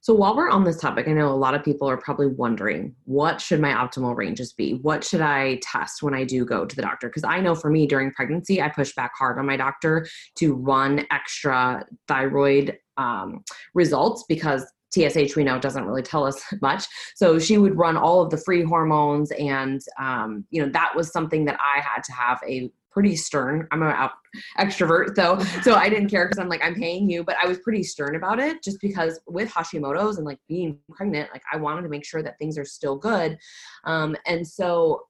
[0.02, 2.92] So while we're on this topic, I know a lot of people are probably wondering,
[3.04, 4.74] what should my optimal ranges be?
[4.82, 7.08] What should I test when I do go to the doctor?
[7.08, 10.04] Because I know for me during pregnancy, I push back hard on my doctor
[10.38, 13.42] to run extra thyroid um,
[13.74, 16.84] results because TSH we know doesn't really tell us much.
[17.16, 21.12] So she would run all of the free hormones, and um, you know that was
[21.12, 23.66] something that I had to have a pretty stern.
[23.70, 24.10] I'm an
[24.58, 27.58] extrovert, though, so I didn't care because I'm like I'm paying you, but I was
[27.60, 31.82] pretty stern about it just because with Hashimoto's and like being pregnant, like I wanted
[31.82, 33.38] to make sure that things are still good,
[33.84, 35.02] um, and so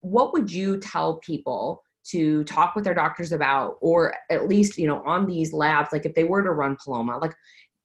[0.00, 1.82] what would you tell people?
[2.04, 6.04] To talk with their doctors about or at least you know on these labs like
[6.04, 7.34] if they were to run paloma like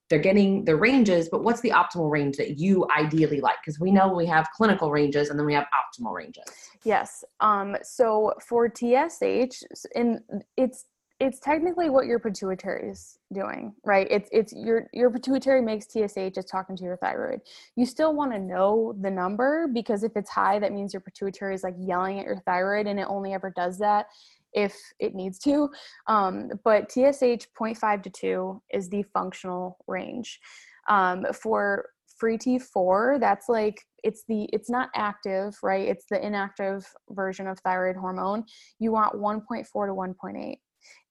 [0.10, 3.58] they're getting the ranges, but what's the optimal range that you ideally like?
[3.64, 6.46] Because we know we have clinical ranges and then we have optimal ranges.
[6.84, 7.24] Yes.
[7.40, 9.64] Um, so for TSH,
[9.96, 10.20] and
[10.58, 10.86] it's
[11.20, 14.08] it's technically what your pituitary is doing, right?
[14.10, 17.42] It's it's your your pituitary makes TSH It's talking to your thyroid.
[17.76, 21.56] You still want to know the number because if it's high, that means your pituitary
[21.56, 24.08] is like yelling at your thyroid, and it only ever does that
[24.54, 25.70] if it needs to.
[26.08, 30.40] Um, but TSH 0.5 to 2 is the functional range.
[30.88, 35.88] Um, for free T4, that's like it's the it's not active, right?
[35.88, 38.46] It's the inactive version of thyroid hormone.
[38.80, 40.56] You want 1.4 to 1.8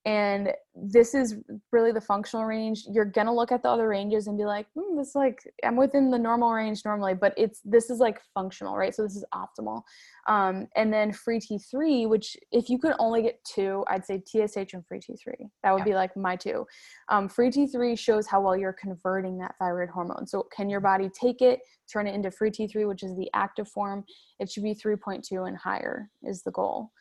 [0.09, 1.37] and this is
[1.71, 2.85] really the functional range.
[2.91, 6.11] You're gonna look at the other ranges and be like hmm, this like i'm within
[6.11, 8.95] the normal range normally but it's this is like functional right?
[8.95, 9.83] So this is optimal.
[10.27, 14.73] Um, and then free t3 which if you could only get two i'd say tsh
[14.73, 15.85] and free t3 that would yeah.
[15.85, 16.67] be like my two.
[17.11, 20.27] Um, free t3 shows how well you're converting that thyroid hormone.
[20.27, 21.61] So can your body take it
[21.93, 24.05] turn it into free t3 which is the active form?
[24.39, 26.93] It should be 3.2 and higher is the goal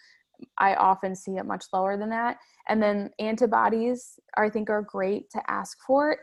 [0.58, 2.38] I often see it much lower than that.
[2.68, 6.18] And then antibodies, I think, are great to ask for.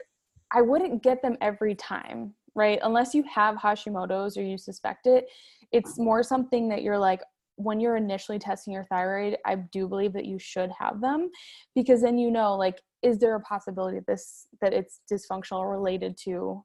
[0.53, 2.79] I wouldn't get them every time, right?
[2.83, 5.27] Unless you have Hashimoto's or you suspect it.
[5.73, 7.21] It's more something that you're like,
[7.57, 11.31] when you're initially testing your thyroid, I do believe that you should have them
[11.75, 16.17] because then you know, like, is there a possibility that this that it's dysfunctional related
[16.25, 16.65] to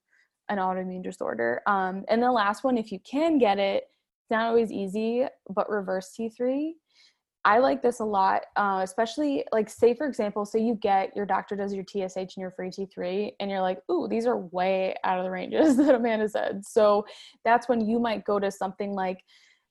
[0.50, 1.62] an autoimmune disorder?
[1.68, 3.84] Um, and the last one, if you can get it,
[4.22, 6.72] it's not always easy, but reverse T3
[7.46, 11.26] I like this a lot, uh, especially like say for example, say you get your
[11.26, 14.96] doctor does your TSH and your free T3, and you're like, ooh, these are way
[15.04, 16.66] out of the ranges that Amanda said.
[16.66, 17.06] So
[17.46, 19.24] that's when you might go to something like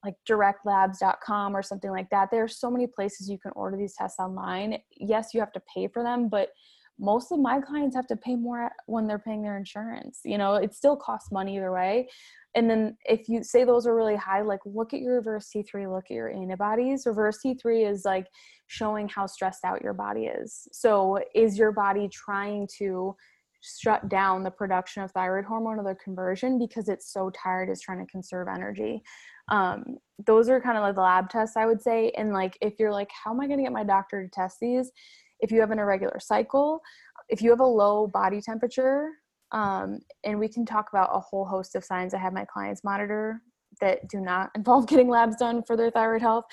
[0.04, 2.30] like directlabs.com or something like that.
[2.30, 4.78] There are so many places you can order these tests online.
[4.96, 6.50] Yes, you have to pay for them, but
[6.98, 10.20] most of my clients have to pay more when they're paying their insurance.
[10.24, 12.08] You know, it still costs money either way.
[12.54, 15.92] And then if you say those are really high, like look at your reverse T3,
[15.92, 17.04] look at your antibodies.
[17.06, 18.26] Reverse T3 is like
[18.66, 20.66] showing how stressed out your body is.
[20.72, 23.14] So is your body trying to
[23.60, 27.80] shut down the production of thyroid hormone or the conversion because it's so tired is
[27.80, 29.02] trying to conserve energy
[29.48, 29.96] um,
[30.26, 32.92] those are kind of like the lab tests i would say and like if you're
[32.92, 34.92] like how am i going to get my doctor to test these
[35.40, 36.80] if you have an irregular cycle
[37.28, 39.10] if you have a low body temperature
[39.52, 42.84] um, and we can talk about a whole host of signs i have my clients
[42.84, 43.42] monitor
[43.80, 46.44] that do not involve getting labs done for their thyroid health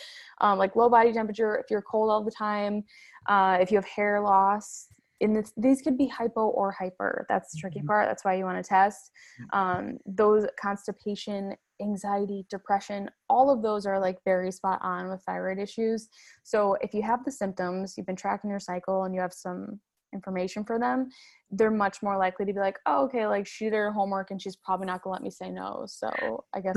[0.42, 2.84] um, like low body temperature if you're cold all the time
[3.28, 4.88] uh, if you have hair loss
[5.22, 7.26] and this, these could be hypo or hyper.
[7.30, 7.88] That's the tricky mm-hmm.
[7.88, 8.08] part.
[8.08, 9.12] That's why you want to test.
[9.54, 15.60] Um, those constipation, anxiety, depression, all of those are like very spot on with thyroid
[15.60, 16.08] issues.
[16.44, 19.80] So if you have the symptoms, you've been tracking your cycle, and you have some
[20.16, 21.10] information for them,
[21.52, 24.42] they're much more likely to be like, oh, okay, like she did her homework and
[24.42, 25.86] she's probably not gonna let me say no.
[25.88, 26.76] So I guess.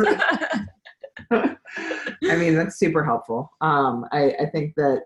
[2.30, 3.50] I mean, that's super helpful.
[3.60, 5.02] Um, I, I think that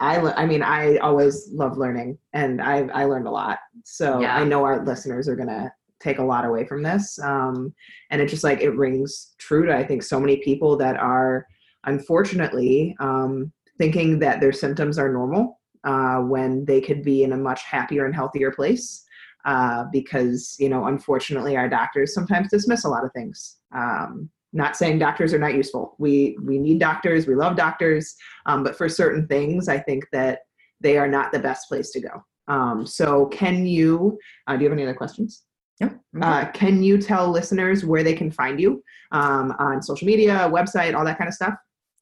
[0.00, 3.58] I, I mean, I always love learning and I, I learned a lot.
[3.84, 4.36] So yeah.
[4.36, 7.18] I know our listeners are going to take a lot away from this.
[7.20, 7.74] Um,
[8.10, 11.46] and it just like, it rings true to, I think, so many people that are
[11.84, 17.36] unfortunately um, thinking that their symptoms are normal uh, when they could be in a
[17.36, 19.04] much happier and healthier place.
[19.44, 23.58] Uh, because, you know, unfortunately, our doctors sometimes dismiss a lot of things.
[23.74, 28.14] Um, not saying doctors are not useful we we need doctors we love doctors
[28.46, 30.40] um, but for certain things i think that
[30.80, 34.70] they are not the best place to go um, so can you uh, do you
[34.70, 35.42] have any other questions
[35.80, 35.90] yeah.
[36.20, 40.94] Uh, can you tell listeners where they can find you um, on social media website
[40.94, 41.54] all that kind of stuff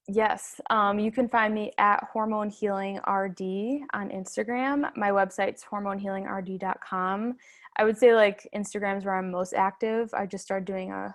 [0.09, 3.41] Yes, um, you can find me at Hormone Healing RD
[3.93, 4.89] on Instagram.
[4.97, 7.37] My website's hormonehealingrd.com.
[7.77, 10.14] I would say like Instagram's where I'm most active.
[10.14, 11.14] I just started doing a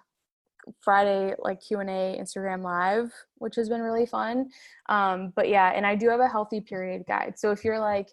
[0.82, 4.50] Friday like Q and A Instagram live, which has been really fun.
[4.90, 7.36] Um, but yeah, and I do have a healthy period guide.
[7.38, 8.10] So if you're like,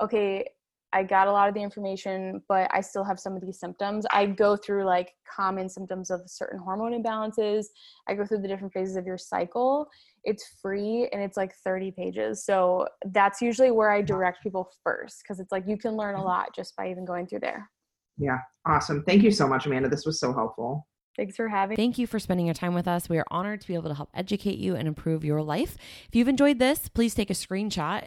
[0.00, 0.46] okay,
[0.92, 4.04] I got a lot of the information, but I still have some of these symptoms.
[4.10, 7.66] I go through like common symptoms of certain hormone imbalances.
[8.08, 9.88] I go through the different phases of your cycle.
[10.24, 12.44] It's free and it's like 30 pages.
[12.44, 16.18] So that's usually where I direct people first because it's like you can learn a
[16.18, 16.26] mm-hmm.
[16.26, 17.70] lot just by even going through there.
[18.18, 19.02] Yeah, awesome.
[19.04, 19.88] Thank you so much, Amanda.
[19.88, 20.86] This was so helpful.
[21.16, 23.08] Thanks for having Thank you for spending your time with us.
[23.08, 25.76] We are honored to be able to help educate you and improve your life.
[26.08, 28.06] If you've enjoyed this, please take a screenshot,